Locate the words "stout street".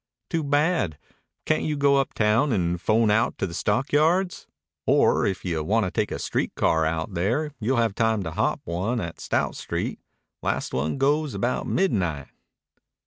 9.21-9.99